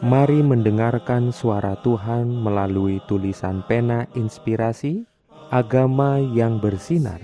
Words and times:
Mari 0.00 0.40
mendengarkan 0.40 1.28
suara 1.28 1.76
Tuhan 1.84 2.32
melalui 2.32 3.04
tulisan 3.04 3.60
pena 3.68 4.08
inspirasi 4.16 5.04
Agama 5.52 6.16
yang 6.16 6.56
bersinar. 6.56 7.20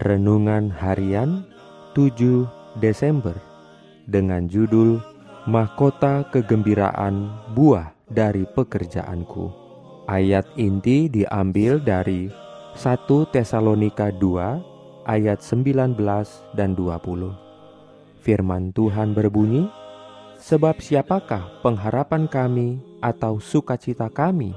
Renungan 0.00 0.72
harian 0.72 1.44
7 1.92 2.48
Desember 2.80 3.36
Dengan 4.08 4.48
judul 4.48 5.04
Mahkota 5.44 6.24
Kegembiraan 6.32 7.28
Buah 7.52 7.92
dari 8.08 8.48
Pekerjaanku. 8.56 9.52
Ayat 10.08 10.48
inti 10.56 11.12
diambil 11.12 11.76
dari 11.76 12.32
1 12.72 13.04
Tesalonika 13.36 14.08
2 14.16 15.04
ayat 15.04 15.44
19 15.44 15.92
dan 16.56 16.72
20 16.72 17.48
Firman 18.24 18.72
Tuhan 18.72 19.12
berbunyi, 19.12 19.68
Sebab 20.48 20.80
siapakah 20.80 21.60
pengharapan 21.60 22.24
kami 22.24 22.80
atau 23.04 23.36
sukacita 23.36 24.08
kami 24.08 24.56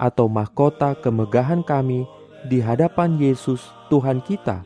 atau 0.00 0.32
mahkota 0.32 0.96
kemegahan 0.96 1.60
kami 1.60 2.08
di 2.48 2.64
hadapan 2.64 3.20
Yesus 3.20 3.60
Tuhan 3.92 4.24
kita 4.24 4.64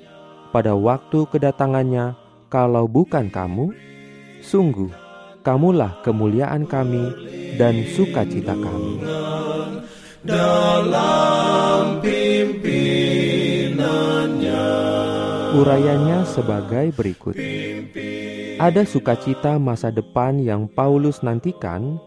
pada 0.54 0.78
waktu 0.78 1.26
kedatangannya 1.26 2.14
kalau 2.46 2.86
bukan 2.86 3.26
kamu? 3.34 3.74
Sungguh, 4.46 4.94
kamulah 5.42 5.98
kemuliaan 6.06 6.62
kami 6.70 7.18
dan 7.58 7.82
sukacita 7.90 8.54
kami. 8.54 9.02
Dalam 10.22 11.19
Urayanya 15.60 16.24
sebagai 16.24 16.88
berikut. 16.96 17.36
Ada 18.56 18.80
sukacita 18.88 19.60
masa 19.60 19.92
depan 19.92 20.40
yang 20.40 20.64
Paulus 20.64 21.20
nantikan 21.20 22.00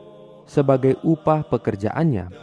sebagai 0.49 0.97
upah 1.05 1.45
pekerjaannya. 1.45 2.33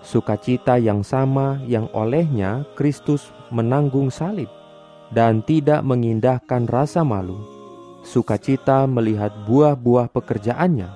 Sukacita 0.00 0.80
yang 0.80 1.04
sama 1.04 1.60
yang 1.68 1.92
olehnya 1.92 2.64
Kristus 2.72 3.28
menanggung 3.52 4.08
salib 4.08 4.48
dan 5.12 5.44
tidak 5.44 5.84
mengindahkan 5.84 6.64
rasa 6.64 7.04
malu. 7.04 7.36
Sukacita 8.00 8.88
melihat 8.88 9.36
buah-buah 9.44 10.08
pekerjaannya. 10.08 10.88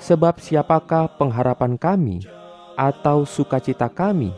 Sebab 0.00 0.40
siapakah 0.40 1.12
pengharapan 1.20 1.76
kami 1.76 2.24
atau 2.80 3.28
sukacita 3.28 3.92
kami 3.92 4.32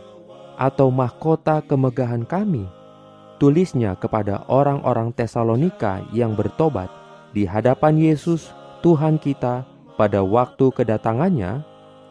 atau 0.58 0.90
mahkota 0.90 1.62
kemegahan 1.62 2.26
kami? 2.26 2.77
Tulisnya 3.38 3.94
kepada 3.94 4.42
orang-orang 4.50 5.14
Tesalonika 5.14 6.02
yang 6.10 6.34
bertobat 6.34 6.90
di 7.30 7.46
hadapan 7.46 7.94
Yesus 7.94 8.50
Tuhan 8.82 9.22
kita 9.22 9.62
pada 9.94 10.26
waktu 10.26 10.74
kedatangannya, 10.74 11.62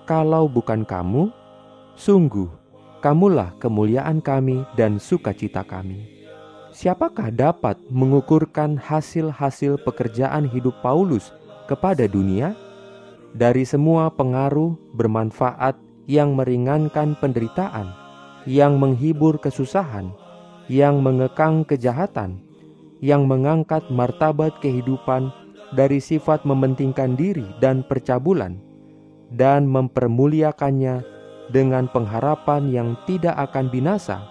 kalau 0.07 0.47
bukan 0.47 0.87
kamu, 0.87 1.27
sungguh 1.99 2.47
kamulah 3.03 3.51
kemuliaan 3.59 4.23
kami 4.23 4.63
dan 4.79 5.03
sukacita 5.03 5.67
kami. 5.67 6.07
Siapakah 6.71 7.27
dapat 7.33 7.75
mengukurkan 7.91 8.79
hasil-hasil 8.79 9.83
pekerjaan 9.83 10.47
hidup 10.47 10.79
Paulus 10.79 11.35
kepada 11.67 12.07
dunia? 12.07 12.55
Dari 13.35 13.67
semua 13.67 14.07
pengaruh 14.13 14.79
bermanfaat 14.95 15.75
yang 16.07 16.39
meringankan 16.39 17.19
penderitaan, 17.19 17.91
yang 18.47 18.79
menghibur 18.79 19.35
kesusahan, 19.35 20.13
yang 20.67 20.99
mengekang 20.99 21.63
kejahatan, 21.63 22.39
yang 22.99 23.23
mengangkat 23.27 23.87
martabat 23.87 24.55
kehidupan 24.59 25.31
dari 25.75 25.99
sifat 25.99 26.43
mementingkan 26.47 27.15
diri 27.15 27.47
dan 27.59 27.83
percabulan, 27.83 28.59
dan 29.31 29.67
mempermuliakannya 29.67 31.03
dengan 31.51 31.87
pengharapan 31.91 32.71
yang 32.71 32.89
tidak 33.07 33.35
akan 33.35 33.71
binasa. 33.71 34.23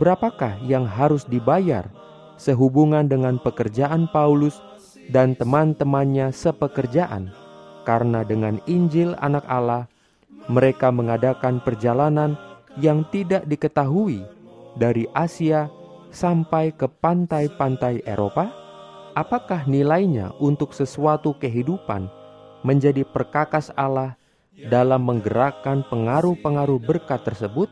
Berapakah 0.00 0.56
yang 0.64 0.88
harus 0.88 1.28
dibayar 1.28 1.84
sehubungan 2.40 3.08
dengan 3.08 3.36
pekerjaan 3.36 4.08
Paulus 4.08 4.60
dan 5.12 5.36
teman-temannya 5.36 6.32
sepekerjaan? 6.32 7.32
Karena 7.84 8.24
dengan 8.24 8.56
Injil 8.64 9.12
Anak 9.20 9.44
Allah, 9.48 9.84
mereka 10.48 10.88
mengadakan 10.88 11.60
perjalanan 11.60 12.40
yang 12.80 13.04
tidak 13.12 13.44
diketahui 13.44 14.24
dari 14.76 15.08
Asia 15.12 15.68
sampai 16.12 16.72
ke 16.76 16.86
pantai-pantai 16.88 18.04
Eropa? 18.04 18.52
Apakah 19.12 19.68
nilainya 19.68 20.32
untuk 20.40 20.72
sesuatu 20.72 21.36
kehidupan 21.36 22.08
menjadi 22.64 23.04
perkakas 23.04 23.68
Allah 23.76 24.16
dalam 24.72 25.04
menggerakkan 25.04 25.84
pengaruh-pengaruh 25.88 26.80
berkat 26.80 27.20
tersebut? 27.24 27.68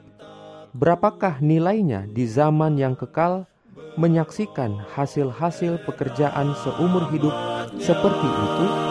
Berapakah 0.77 1.41
nilainya 1.41 2.07
di 2.07 2.29
zaman 2.29 2.77
yang 2.77 2.95
kekal 2.95 3.49
menyaksikan 3.99 4.79
hasil-hasil 4.95 5.83
pekerjaan 5.89 6.55
seumur 6.63 7.09
hidup 7.11 7.33
seperti 7.81 8.29
itu? 8.29 8.90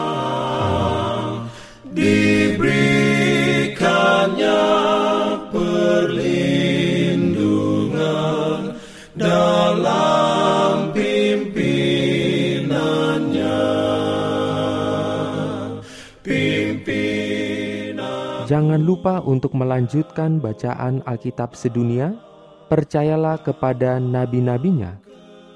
Jangan 18.50 18.82
lupa 18.82 19.22
untuk 19.22 19.54
melanjutkan 19.54 20.42
bacaan 20.42 21.06
Alkitab 21.06 21.54
sedunia. 21.54 22.18
Percayalah 22.66 23.38
kepada 23.46 24.02
nabi-nabinya 24.02 24.98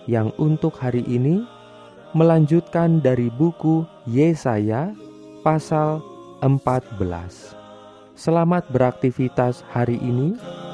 yang 0.06 0.30
untuk 0.38 0.78
hari 0.78 1.02
ini 1.06 1.42
melanjutkan 2.14 3.02
dari 3.02 3.34
buku 3.34 3.82
Yesaya 4.06 4.94
pasal 5.42 5.98
14. 6.38 7.58
Selamat 8.14 8.62
beraktivitas 8.70 9.66
hari 9.74 9.98
ini. 9.98 10.38